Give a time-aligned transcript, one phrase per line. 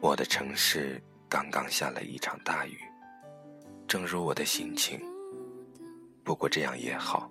[0.00, 2.78] 我的城市刚刚下了一场大雨，
[3.88, 5.13] 正如我的心情。
[6.34, 7.30] 不过这样也好，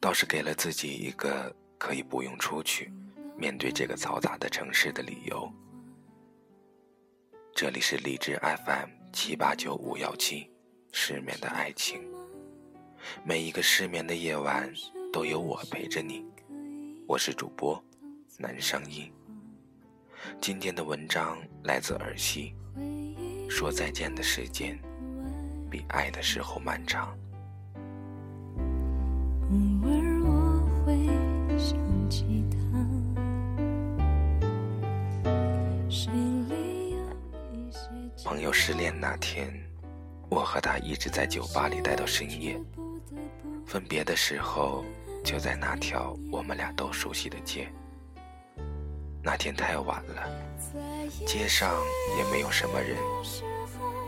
[0.00, 2.92] 倒是给了自己一个可以不用出去，
[3.38, 5.48] 面对这个嘈杂的城市的理由。
[7.54, 8.36] 这里是荔枝
[8.66, 10.50] FM 七八九五幺七，
[10.90, 12.02] 失眠的爱情。
[13.22, 14.68] 每一个失眠的夜晚，
[15.12, 16.26] 都有我陪着你。
[17.06, 17.80] 我是主播
[18.38, 19.08] 南声音。
[20.40, 22.56] 今天的文章来自尔西，
[23.48, 24.76] 说再见的时间
[25.70, 27.16] 比爱的时候漫长。
[38.44, 39.50] 友失恋那天，
[40.28, 42.60] 我和他一直在酒吧里待到深夜。
[43.66, 44.84] 分别的时候，
[45.24, 47.72] 就在那条我们俩都熟悉的街。
[49.22, 50.28] 那天太晚了，
[51.26, 51.74] 街上
[52.18, 52.98] 也没有什么人，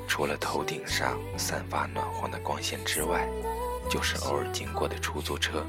[0.06, 3.26] 除了头顶上散发暖黄的光线之外，
[3.88, 5.64] 就是偶尔经过的出租车。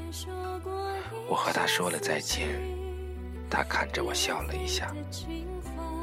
[1.26, 2.50] 我和他说了再见，
[3.48, 4.94] 他看着我笑了一下，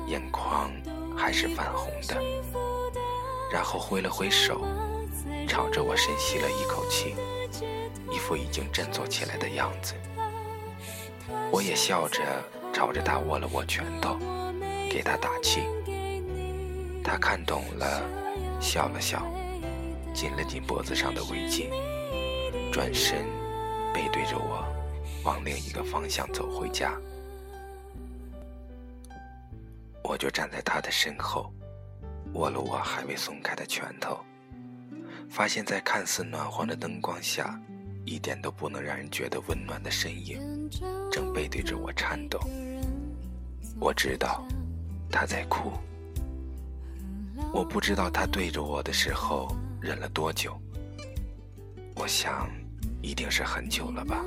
[0.08, 0.72] 眼眶
[1.16, 2.22] 还是泛红的，
[3.52, 4.62] 然后挥了挥手，
[5.48, 7.16] 朝着我深吸了一口气，
[8.12, 9.94] 一副已经振作起来的样子。
[11.52, 12.22] 我也笑着。
[12.76, 14.18] 朝着他握了握拳头，
[14.92, 15.62] 给他打气。
[17.02, 18.04] 他看懂了，
[18.60, 19.26] 笑了笑，
[20.14, 21.70] 紧了紧脖子上的围巾，
[22.74, 23.26] 转身
[23.94, 24.66] 背对着我，
[25.24, 27.00] 往另一个方向走回家。
[30.08, 31.52] 我就站在他的身后，
[32.34, 34.20] 握了握还未松开的拳头，
[35.30, 37.60] 发现，在看似暖黄的灯光下，
[38.06, 40.70] 一点都不能让人觉得温暖的身影，
[41.12, 42.40] 正背对着我颤抖。
[43.80, 44.46] 我知道
[45.12, 45.72] 他在哭，
[47.52, 50.56] 我不知道他对着我的时候忍了多久。
[51.96, 52.48] 我想，
[53.02, 54.24] 一定是很久了吧，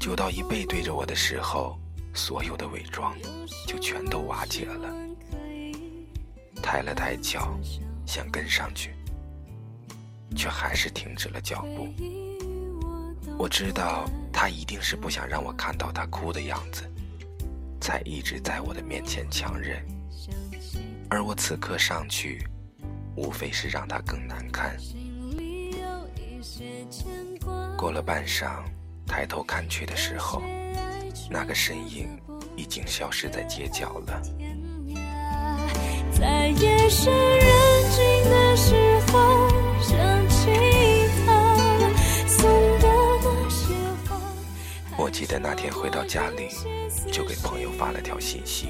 [0.00, 1.78] 久到一背对着我的时候，
[2.14, 3.14] 所有的伪装
[3.66, 4.94] 就全都瓦解了。
[6.62, 7.58] 抬了抬脚，
[8.06, 8.94] 想跟上去，
[10.36, 11.88] 却还是停止了脚步。
[13.38, 16.88] 我知道他一定是不想让我看到他哭的样子。
[17.80, 19.84] 才一直在我的面前强忍，
[21.10, 22.46] 而我此刻上去，
[23.16, 24.76] 无非是让他更难看。
[27.76, 28.62] 过了半晌，
[29.04, 30.40] 抬头看去的时候，
[31.32, 32.20] 那个身影
[32.54, 34.22] 已经消失在街角了。
[36.12, 37.48] 在夜深人
[37.90, 39.48] 静的时候，
[39.80, 40.50] 想起
[41.24, 41.28] 他
[42.28, 42.48] 送
[42.78, 42.86] 的
[43.22, 43.74] 那些
[44.06, 44.20] 花。
[44.98, 46.48] 我记得那天回到家里。
[47.10, 48.68] 就给朋友发了条信息，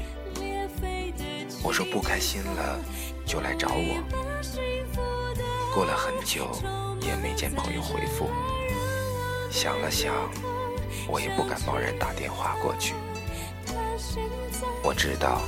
[1.63, 2.81] 我说不开心了
[3.25, 4.03] 就来找我。
[5.73, 6.51] 过了很久
[7.01, 8.29] 也没见朋友回复，
[9.51, 10.13] 想了想，
[11.09, 12.95] 我也不敢贸然打电话过去。
[14.83, 15.41] 我知道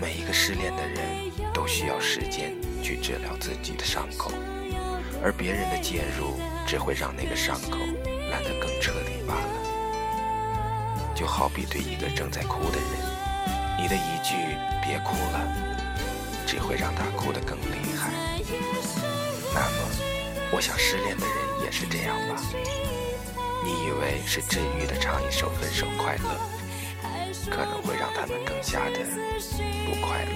[0.00, 4.30] 每一个失恋的人都需要时间去治疗自己的伤口，
[5.22, 7.78] 而别人的介入只会让那个伤口
[8.30, 11.14] 烂得更彻底罢了。
[11.14, 12.90] 就好比对一个正在哭的人，
[13.80, 14.34] 你的一句
[14.84, 15.40] “别哭了”，
[16.46, 18.10] 只会让他哭得更厉害。
[19.54, 19.88] 那么，
[20.52, 22.42] 我想失恋的人也是这样吧？
[23.66, 26.30] 你以为是治愈的唱一首《分手快乐》，
[27.50, 29.00] 可能会让他们更加的
[29.84, 30.30] 不快乐。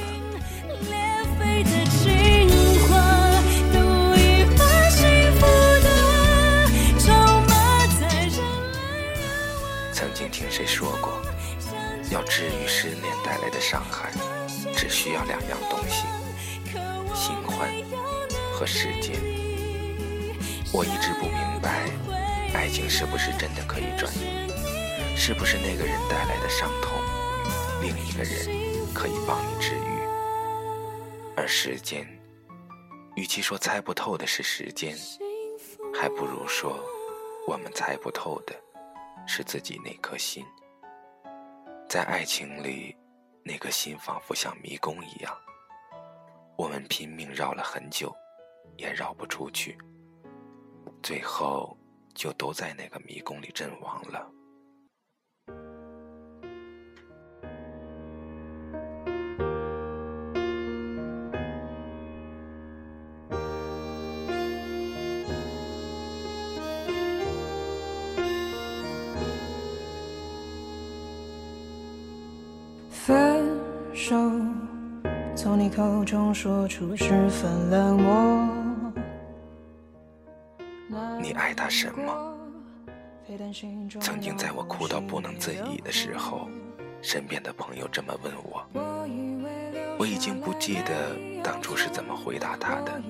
[9.93, 11.23] 曾经听谁说过，
[12.11, 14.11] 要治愈失恋带来的伤害，
[14.77, 16.05] 只需要两样东西：
[17.15, 17.69] 新欢
[18.53, 19.15] 和时间。
[20.73, 21.91] 我一直不明白，
[22.55, 25.17] 爱情是不是真的可以转移？
[25.17, 26.99] 是不是那个人带来的伤痛，
[27.81, 28.47] 另一个人
[28.95, 30.01] 可以帮你治愈？
[31.37, 32.07] 而时间，
[33.17, 34.97] 与其说猜不透的是时间，
[35.95, 36.79] 还不如说
[37.47, 38.55] 我们猜不透的。
[39.27, 40.45] 是自己那颗心，
[41.89, 42.97] 在爱情里，
[43.45, 45.33] 那颗心仿佛像迷宫一样，
[46.57, 48.13] 我们拼命绕了很久，
[48.77, 49.79] 也绕不出去，
[51.01, 51.77] 最后
[52.21, 54.31] 就都在那个迷宫里阵亡了。
[72.91, 73.59] 分
[73.95, 74.15] 手，
[75.35, 78.40] 从你口中说出十分冷漠。
[81.81, 82.37] 什么？
[84.03, 86.47] 曾经在我哭到不能自已的时候，
[87.01, 88.63] 身边的朋友这么问我，
[89.99, 93.01] 我已经不记得当初是怎么回答他的。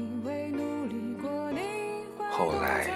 [2.30, 2.88] 后来，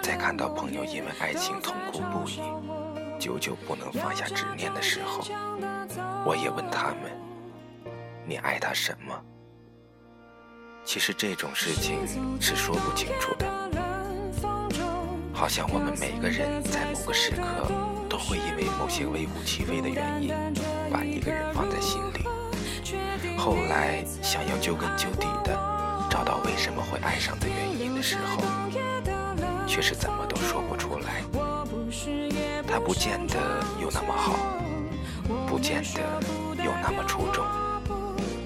[0.00, 2.40] 在看到朋友因为爱情痛哭不已，
[3.18, 5.24] 久久不能放下执念的时候。
[6.24, 7.10] 我也问他们
[8.24, 9.20] ：“你爱他什么？”
[10.86, 12.06] 其实这种事情
[12.40, 13.85] 是说不清楚的。
[15.36, 17.42] 好像我们每个人在某个时刻
[18.08, 20.32] 都会因为某些微乎其微的原因，
[20.90, 22.24] 把一个人放在心里。
[23.36, 25.54] 后来想要究根究底的
[26.08, 28.42] 找到为什么会爱上的原因的时候，
[29.66, 31.22] 却是怎么都说不出来。
[32.66, 33.38] 他不见得
[33.78, 34.34] 有那么好。
[35.46, 36.00] 不见得
[36.64, 37.44] 有那么出众，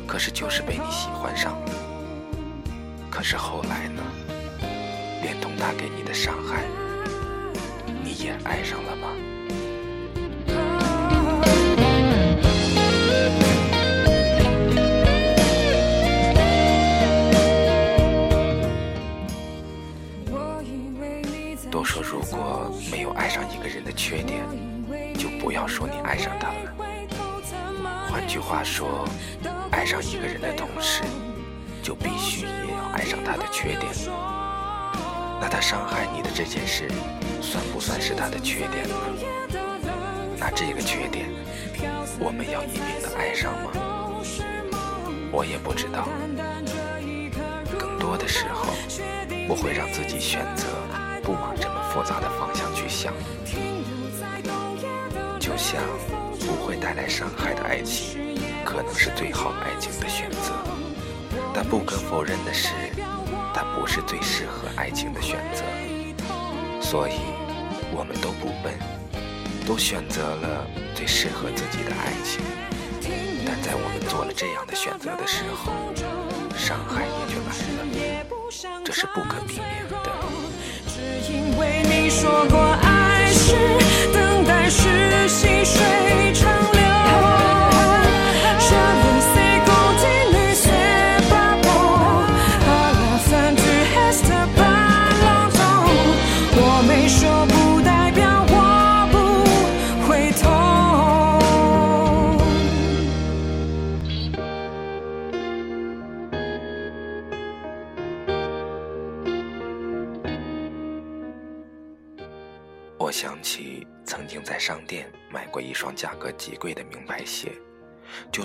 [0.09, 1.73] 可是就是被你喜欢上了。
[3.09, 4.03] 可是后来呢？
[5.23, 6.65] 连同他给你的伤害，
[8.23, 9.09] 也爱上了吗？
[21.71, 24.45] 都说如果没有爱上一个人的缺点，
[25.17, 26.75] 就不要说你爱上他了。
[28.11, 29.09] 换句话说，
[29.71, 31.03] 爱上一个人的同时，
[31.81, 34.40] 就必须也要爱上他的缺点。
[35.41, 36.87] 那他伤害你的这件事，
[37.41, 38.95] 算不算是他的缺点呢？
[40.39, 41.29] 那这个缺点，
[42.19, 43.71] 我们要一并的爱上吗？
[45.33, 46.09] 我也不知道。
[47.79, 48.73] 更多的时候，
[49.49, 50.67] 我会让自己选择
[51.23, 53.13] 不往这么复杂的方向去想，
[55.39, 55.83] 就像。
[56.41, 58.19] 不会带来伤害的爱情，
[58.65, 60.53] 可能是最好爱情的选择。
[61.55, 62.71] 但不可否认的是，
[63.53, 65.63] 它不是最适合爱情的选择。
[66.81, 67.21] 所以，
[67.93, 68.79] 我们都不笨，
[69.67, 72.43] 都选择了最适合自己的爱情。
[73.47, 75.73] 但在我们做了这样的选择的时候，
[76.57, 79.97] 伤害也就来了，这是不可避免的。
[80.87, 81.01] 只
[81.33, 83.80] 因为你说过爱是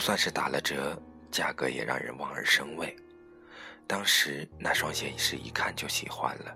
[0.06, 0.96] 算是打了折，
[1.32, 2.96] 价格也让人望而生畏。
[3.88, 6.56] 当时那双鞋是一看就喜欢了，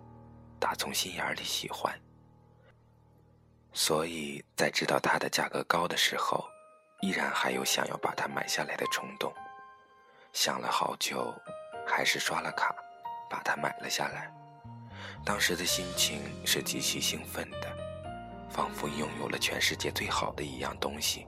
[0.60, 1.92] 打从心眼里喜欢。
[3.74, 6.46] 所以在知道它的价格高的时候，
[7.02, 9.34] 依然还有想要把它买下来的冲动。
[10.32, 11.34] 想了好久，
[11.88, 12.76] 还是刷了卡，
[13.32, 14.32] 把它买了下来。
[15.26, 17.76] 当时的心情是极其兴奋的。
[18.48, 21.26] 仿佛拥有了全世界最好的一样东西。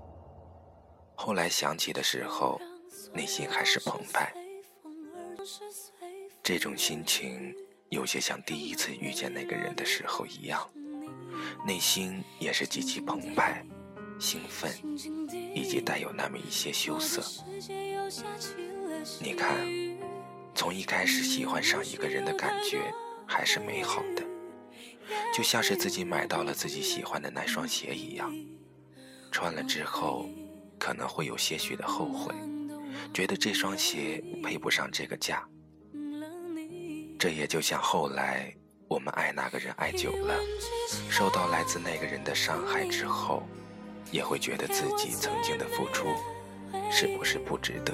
[1.23, 2.59] 后来想起的时候，
[3.13, 4.33] 内心还是澎湃。
[6.41, 7.55] 这种心情
[7.89, 10.67] 有些像第一次遇见那个人的时候一样，
[11.63, 13.63] 内心也是极其澎湃、
[14.19, 14.71] 兴奋，
[15.53, 17.21] 以及带有那么一些羞涩。
[19.19, 19.55] 你看，
[20.55, 22.91] 从一开始喜欢上一个人的感觉
[23.27, 24.23] 还是美好的。
[25.31, 28.35] 就像是自己买到了自己喜欢的那双鞋一样，
[29.31, 30.27] 穿了之后
[30.81, 32.33] 可能会有些许的后悔，
[33.13, 35.47] 觉得这双鞋配不上这个价。
[37.19, 38.51] 这也就像后来
[38.87, 40.33] 我们爱那个人爱久了，
[41.07, 43.43] 受到来自那个人的伤害之后，
[44.11, 46.07] 也会觉得自己曾经的付出
[46.91, 47.93] 是不是不值得？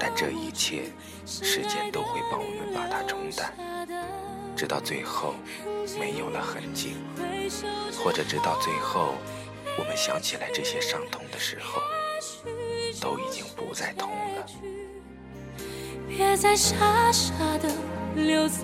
[0.00, 0.84] 但这一切，
[1.26, 3.54] 时间都会帮我们把它冲淡。
[4.56, 5.34] 直到最后
[6.00, 6.94] 没有了痕迹，
[8.02, 9.14] 或者直到最后
[9.78, 11.80] 我们想起来这些伤痛的时候，
[13.00, 14.46] 都已经不再痛了。
[16.08, 17.70] 别再傻傻的
[18.16, 18.56] 留在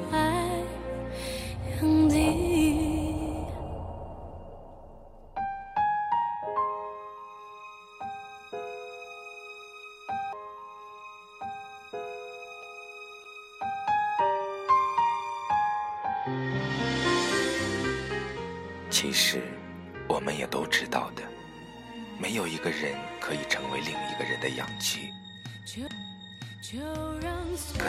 [1.81, 2.64] 原地。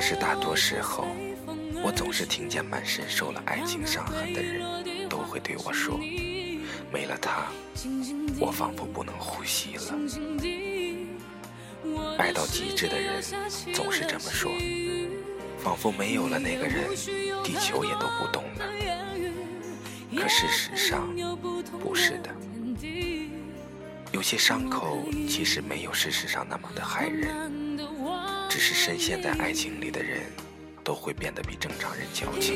[0.07, 1.07] 是大多时候，
[1.83, 5.97] 我总是听见满身受了爱情伤痕的人，都会对我说
[6.93, 7.47] ：“没了他，
[8.39, 9.97] 我仿佛不能呼吸了。”
[12.19, 13.19] 爱到极致的人
[13.73, 14.51] 总是这么说，
[15.57, 16.87] 仿佛没有了那个人，
[17.43, 18.65] 地球也都不动了。
[20.15, 21.09] 可事实上，
[21.81, 22.29] 不是的。
[24.11, 27.51] 有些伤口其实没有事实上那么的害人，
[28.49, 30.21] 只是深陷在爱情里的人，
[30.83, 32.55] 都会变得比正常人矫情。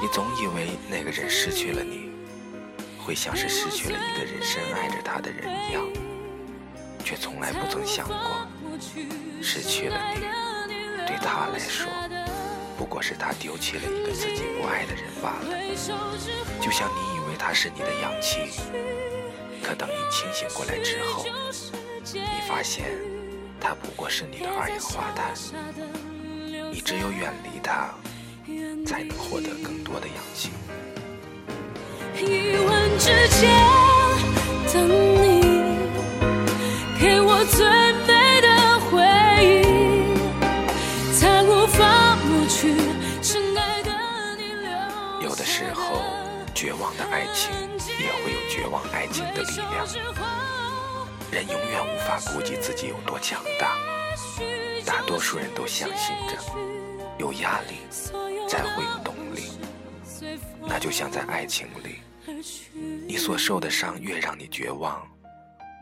[0.00, 2.10] 你总以为那个人失去了你，
[2.98, 5.84] 会像是失去了一个人深爱着他的人一样，
[7.04, 8.16] 却从来不曾想过，
[9.42, 10.20] 失去了你，
[11.06, 11.88] 对他来说。
[12.76, 15.46] 不过是他丢弃了一个自己不爱的人罢了，
[16.60, 18.60] 就像你以为他是你的氧气，
[19.62, 21.24] 可等你清醒过来之后，
[22.12, 22.98] 你发现
[23.66, 25.32] 他不过是你的二氧化碳。
[26.70, 27.94] 你只有远离他，
[28.84, 30.50] 才能获得更多的氧气。
[32.18, 33.50] 一吻之间，
[34.70, 35.40] 等你
[37.00, 37.64] 给我最。
[46.54, 47.52] 绝望的爱情
[47.98, 50.43] 也会有绝望爱情的力量。
[51.34, 53.76] 人永远无法估计自己有多强大。
[54.86, 56.40] 大多数人都相信着，
[57.18, 57.78] 有压力
[58.48, 59.50] 才会有动力。
[60.60, 61.98] 那就像在爱情里，
[63.04, 65.04] 你所受的伤越让你绝望，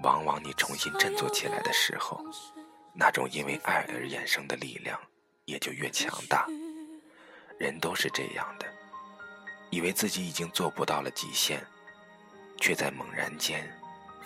[0.02, 2.24] 往往你重新振作起来的时候，
[2.94, 4.98] 那种因为爱而衍生的力量
[5.44, 6.46] 也就越强大。
[7.58, 8.64] 人都是这样的。
[9.68, 11.62] 以为自己已经做不到了极限，
[12.58, 13.70] 却在猛然间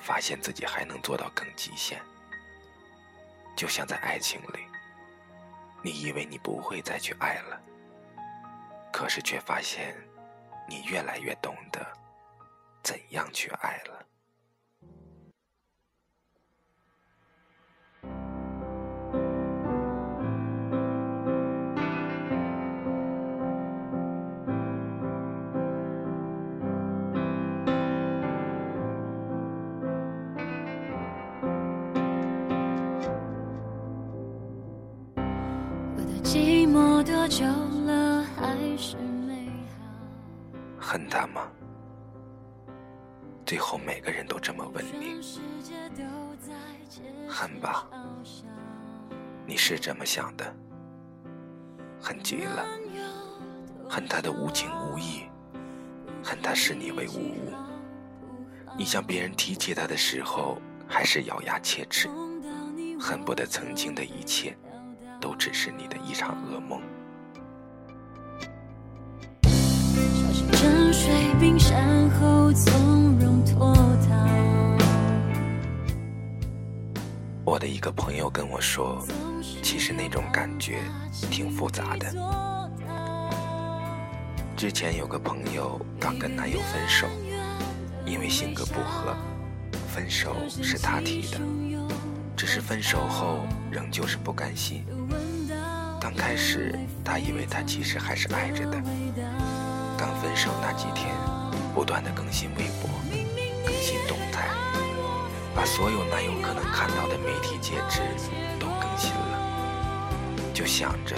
[0.07, 2.01] 发现自己还能做到更极限。
[3.57, 4.65] 就像在爱情里，
[5.83, 7.61] 你以为你不会再去爱了，
[8.93, 9.97] 可是却发现
[10.69, 11.85] 你越来越懂得
[12.85, 14.07] 怎样去爱了。
[40.79, 41.49] 恨他吗？
[43.45, 45.21] 最后每个人都这么问你。
[47.29, 47.87] 恨吧，
[49.47, 50.53] 你是这么想的。
[52.01, 52.67] 恨极了，
[53.89, 55.23] 恨他的无情无义，
[56.25, 57.53] 恨他视你为无物。
[58.77, 60.59] 你向别人提起他的时候，
[60.89, 62.09] 还是咬牙切齿，
[62.99, 64.57] 恨不得曾经的一切。
[65.19, 66.79] 都只是你的一场噩梦。
[77.45, 79.07] 我的一个朋友跟我说，
[79.63, 80.81] 其实那种感觉
[81.31, 82.13] 挺复杂的。
[84.57, 87.07] 之前有个朋友刚跟男友分手，
[88.07, 89.15] 因为性格不合，
[89.95, 91.39] 分手是他提的，
[92.35, 94.85] 只是分手后仍旧是不甘心。
[96.01, 96.75] 刚开始，
[97.05, 98.83] 他以为他其实还是爱着的。
[100.21, 101.15] 分手那几天，
[101.75, 102.89] 不断的更新微博，
[103.65, 104.49] 更新动态，
[105.55, 108.01] 把所有男友可能看到的媒体介质
[108.59, 109.39] 都更新了。
[110.53, 111.17] 就想着，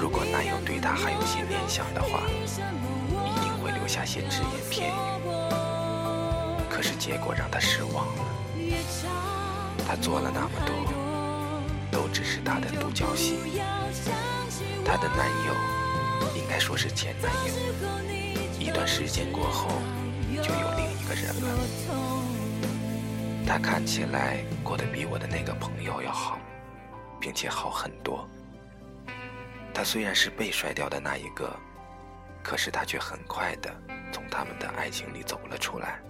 [0.00, 2.22] 如果男友对她还有些念想的话，
[3.24, 4.94] 一定会留下些只言片语。
[6.68, 8.24] 可是结果让她失望了。
[9.88, 10.74] 她做了那么多。
[11.88, 13.38] 都只是她的独角戏。
[14.84, 15.54] 她的男友，
[16.48, 17.54] 该说是前男友，
[18.58, 19.68] 一段时间过后
[20.42, 21.46] 就有另一个人了。
[23.46, 26.38] 他看起来过得比我的那个朋友要好，
[27.20, 28.28] 并且好很多。
[29.72, 31.54] 他虽然是被甩掉的那一个，
[32.42, 33.74] 可是他却很快的
[34.12, 36.00] 从他们的爱情里走了出来。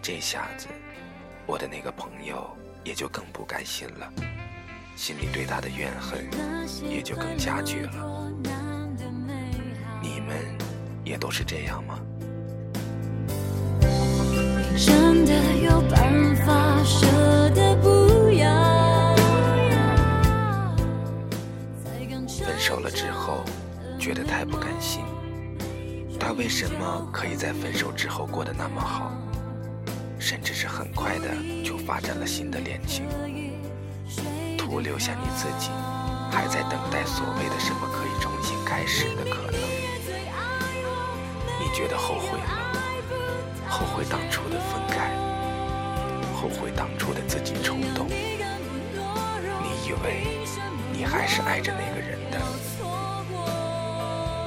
[0.00, 0.68] 这下子，
[1.46, 2.56] 我的那个朋友。
[2.82, 4.10] 也就更不甘心了，
[5.00, 6.28] 心里对他的怨恨
[6.86, 8.30] 也就更加剧了。
[10.02, 10.36] 你们
[11.02, 11.98] 也都是这样吗？
[14.76, 15.32] 真的
[15.64, 17.06] 有办法舍
[17.54, 19.16] 得不要？
[22.44, 23.42] 分手了之后，
[23.98, 25.02] 觉得太不甘心。
[26.20, 29.10] 他为什么可以在分手之后过得那么好，
[30.18, 31.30] 甚至是很快的
[31.64, 33.06] 就发展了新的恋情，
[34.70, 35.68] 徒留下你自己
[36.30, 39.60] 还在等待所谓的什么可以重新开始的可能？
[41.58, 42.48] 你觉得后悔了，
[43.68, 45.10] 后悔当初的分开，
[46.40, 48.06] 后悔当初的自己冲动。
[48.06, 50.46] 你以为
[50.92, 52.38] 你还是爱着那个人的，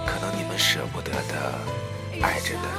[0.08, 1.60] 可能你们舍不得的
[2.22, 2.70] 爱着的，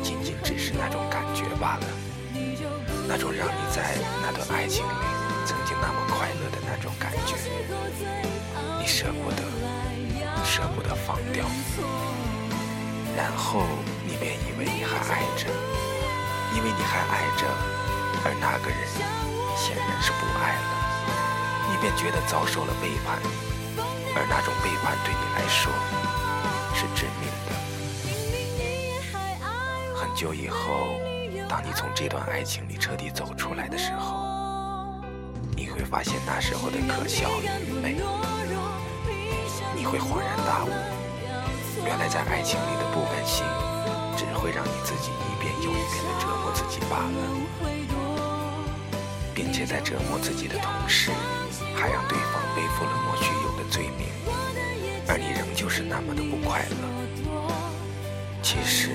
[0.00, 1.86] 仅仅只是那种感觉罢了，
[3.08, 4.90] 那种让你在那段爱情里
[5.44, 7.36] 曾经那么快乐的那种感觉，
[8.78, 9.42] 你舍不得，
[10.44, 11.44] 舍不得放掉。
[13.16, 13.66] 然后
[14.06, 15.46] 你便以为你还爱着，
[16.56, 17.46] 因为你还爱着，
[18.24, 18.78] 而那个人
[19.56, 20.72] 显然是不爱了，
[21.70, 23.20] 你便觉得遭受了背叛，
[24.16, 25.70] 而那种背叛对你来说
[26.74, 27.52] 是致命的。
[29.94, 30.98] 很久以后，
[31.48, 34.21] 当你从这段爱情里彻底走出来的时候，
[35.92, 37.96] 发现那时候的可笑与愚昧，
[39.76, 40.70] 你会恍然大悟。
[41.84, 43.44] 原来在爱情里的不甘心，
[44.16, 47.12] 只会让你自己一遍又一遍的折磨自己罢了，
[49.34, 51.10] 并且在折磨自己的同时，
[51.76, 54.08] 还让对方背负了莫须有的罪名，
[55.06, 56.88] 而你仍旧是那么的不快乐。
[58.40, 58.92] 其实，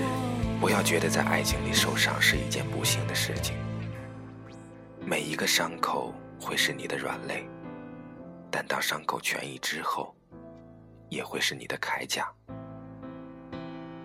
[0.59, 3.55] 不要觉得在爱情里受伤是一件不幸的事情，
[5.05, 7.47] 每一个伤口会是你的软肋，
[8.51, 10.15] 但当伤口痊愈之后，
[11.09, 12.31] 也会是你的铠甲。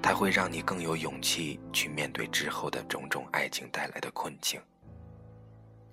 [0.03, 4.61] 它会让你更有勇气去面对之后的种种爱情带来的困境。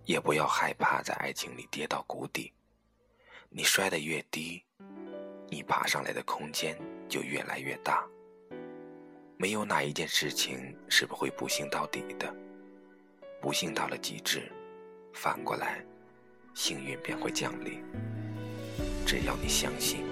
[0.05, 2.51] 也不要害怕在爱情里跌到谷底，
[3.49, 4.63] 你摔得越低，
[5.47, 6.75] 你爬上来的空间
[7.07, 8.03] 就越来越大。
[9.37, 12.33] 没有哪一件事情是不会不幸到底的，
[13.39, 14.51] 不幸到了极致，
[15.13, 15.85] 反过来，
[16.53, 17.81] 幸运便会降临。
[19.05, 20.03] 只要你相信。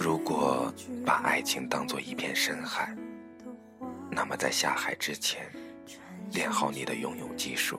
[0.00, 0.72] 如果
[1.04, 2.94] 把爱情当做一片深海，
[4.10, 5.50] 那么在下海之前，
[6.32, 7.78] 练好你的游泳技术，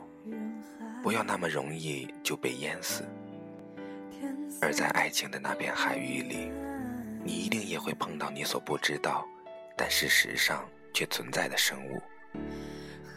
[1.02, 3.04] 不要那么容易就被淹死。
[4.62, 6.52] 而在爱情的那片海域里，
[7.24, 9.26] 你一定也会碰到你所不知道，
[9.76, 10.64] 但事实上
[10.94, 12.02] 却存在的生物。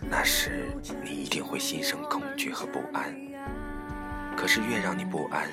[0.09, 0.71] 那时
[1.05, 3.15] 你一定会心生恐惧和不安。
[4.37, 5.49] 可是越让你不安，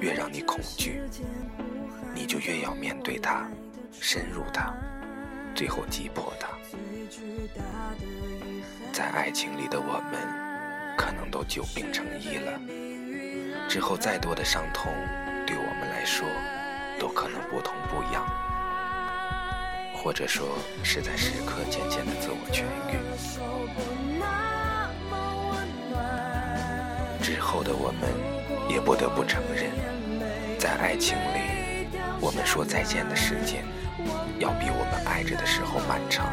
[0.00, 1.02] 越让你恐惧。
[2.14, 3.48] 你就越要面对它，
[3.92, 4.72] 深入它，
[5.54, 6.48] 最后击破它。
[8.96, 10.18] 在爱情里的我们，
[10.96, 12.58] 可能都久病成医了。
[13.68, 14.90] 之后再多的伤痛，
[15.46, 16.26] 对我们来说，
[16.98, 18.26] 都可能不痛不痒，
[19.94, 20.48] 或者说
[20.82, 22.96] 是在时刻渐渐的自我痊愈。
[27.22, 28.08] 之后的我们，
[28.66, 29.70] 也不得不承认，
[30.58, 31.86] 在爱情里。
[32.18, 33.62] 我们说再见的时间，
[34.38, 36.26] 要比我们爱着的时候漫长。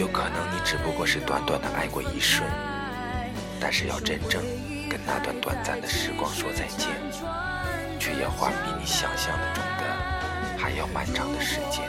[0.00, 2.48] 有可能你只不过是短短的爱过一瞬，
[3.60, 4.42] 但是要真正
[4.88, 6.88] 跟那段短暂的时光说再见，
[7.98, 11.84] 却要花比你想象的中的还要漫长的时间。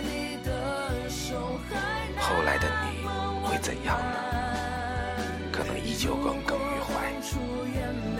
[2.19, 3.08] 后来的你
[3.47, 4.17] 会怎样呢？
[5.50, 7.13] 可能依旧耿耿于怀，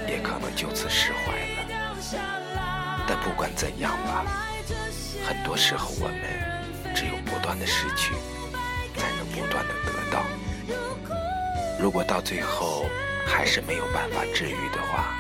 [0.10, 1.67] 也可能就此释怀了。
[3.06, 4.23] 但不管怎样吧，
[5.27, 8.13] 很多时候我们只有不断的失去，
[9.31, 10.23] 不断的得到。
[11.79, 12.85] 如果到最后
[13.25, 15.15] 还是没有办法治愈的话，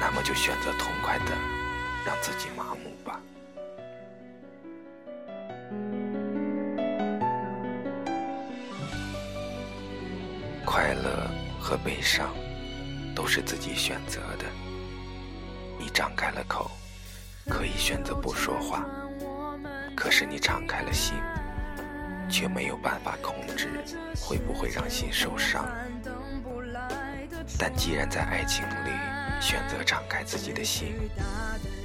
[0.00, 1.32] 那么就选择痛快的
[2.04, 3.20] 让自己麻木吧。
[10.64, 11.30] 快乐
[11.60, 12.28] 和悲伤
[13.14, 14.44] 都是自己选择的。
[15.78, 16.70] 你张开了口，
[17.48, 18.80] 可以选择不说话；
[19.94, 21.14] 可是你敞开了心，
[22.28, 23.68] 却没有办法控制
[24.20, 25.66] 会不会让心受伤。
[27.58, 28.90] 但既然在爱情里
[29.40, 30.94] 选择敞开自己的心，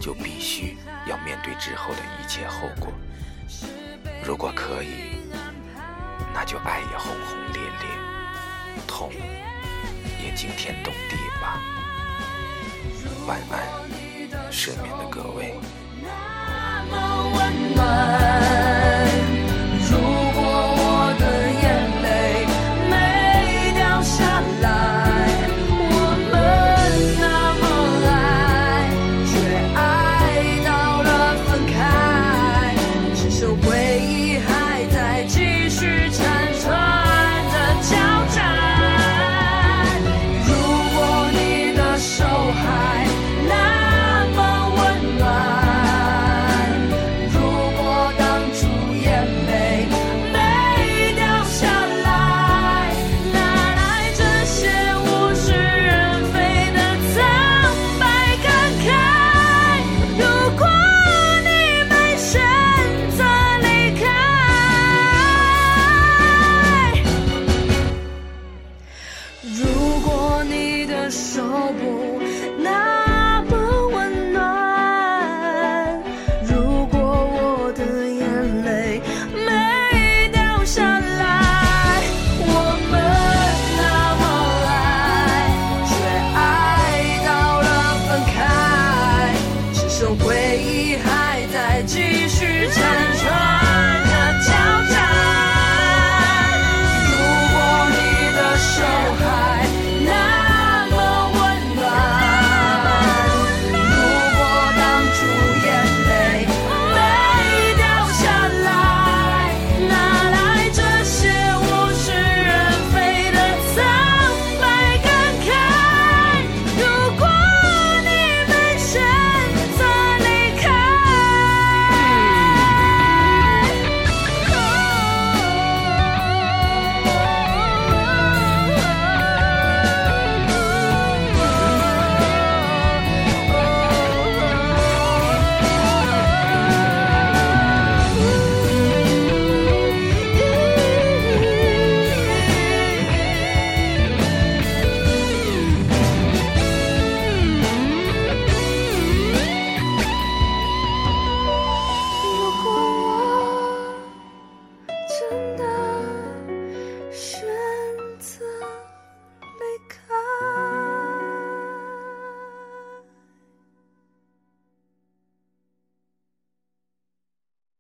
[0.01, 0.77] 就必须
[1.07, 2.91] 要面对之后的一切后果。
[4.23, 5.21] 如果可以，
[6.33, 7.87] 那就爱也轰轰烈烈，
[8.87, 9.11] 痛
[10.23, 11.61] 也惊天动地吧。
[13.27, 13.59] 晚安。
[14.51, 15.55] 失眠的各位。